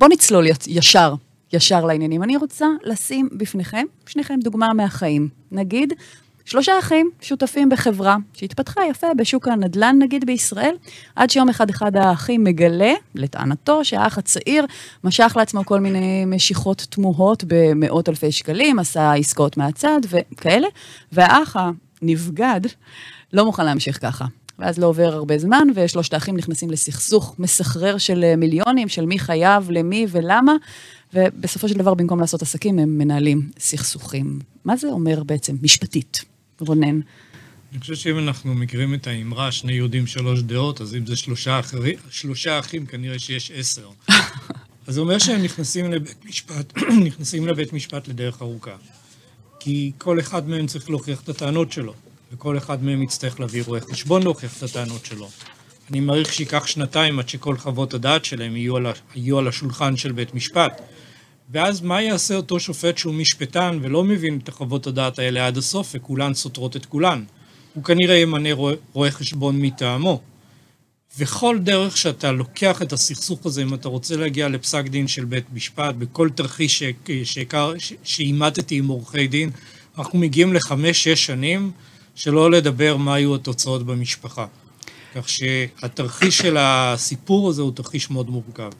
[0.00, 1.14] בואו נצלול ישר,
[1.52, 2.22] ישר לעניינים.
[2.22, 5.28] אני רוצה לשים בפניכם, שניכם דוגמה מהחיים.
[5.52, 5.92] נגיד,
[6.44, 10.74] שלושה אחים שותפים בחברה שהתפתחה יפה בשוק הנדל"ן, נגיד בישראל,
[11.16, 14.66] עד שיום אחד אחד האחים מגלה, לטענתו, שהאח הצעיר
[15.04, 20.68] משך לעצמו כל מיני משיכות תמוהות במאות אלפי שקלים, עשה עסקאות מהצד וכאלה,
[21.12, 21.56] והאח
[22.02, 22.60] הנבגד
[23.32, 24.24] לא מוכן להמשיך ככה.
[24.60, 29.70] ואז לא עובר הרבה זמן, ושלושת האחים נכנסים לסכסוך מסחרר של מיליונים, של מי חייב,
[29.70, 30.52] למי ולמה,
[31.14, 34.38] ובסופו של דבר, במקום לעשות עסקים, הם מנהלים סכסוכים.
[34.64, 36.24] מה זה אומר בעצם, משפטית,
[36.60, 37.00] רונן?
[37.72, 41.60] אני חושב שאם אנחנו מכירים את האמרה, שני יהודים, שלוש דעות, אז אם זה שלושה,
[41.60, 43.88] אחרי, שלושה אחים, כנראה שיש עשר.
[44.86, 48.76] אז זה אומר שהם נכנסים לבית משפט, נכנסים לבית משפט לדרך ארוכה.
[49.60, 51.94] כי כל אחד מהם צריך להוכיח את הטענות שלו.
[52.32, 55.28] וכל אחד מהם יצטרך להביא רואה חשבון להוכיח את הטענות שלו.
[55.90, 60.12] אני מעריך שייקח שנתיים עד שכל חוות הדעת שלהם יהיו על, יהיו על השולחן של
[60.12, 60.80] בית משפט.
[61.50, 65.92] ואז מה יעשה אותו שופט שהוא משפטן ולא מבין את החוות הדעת האלה עד הסוף
[65.94, 67.24] וכולן סותרות את כולן?
[67.74, 70.20] הוא כנראה ימנה רואה, רואה חשבון מטעמו.
[71.18, 75.44] וכל דרך שאתה לוקח את הסכסוך הזה, אם אתה רוצה להגיע לפסק דין של בית
[75.52, 76.82] משפט, בכל תרחיש
[78.02, 79.50] שאימתתי עם עורכי דין,
[79.98, 81.72] אנחנו מגיעים לחמש-שש שנים
[82.14, 84.46] שלא לדבר מה היו התוצאות במשפחה.
[85.14, 88.70] כך שהתרחיש של הסיפור הזה הוא תרחיש מאוד מורכב.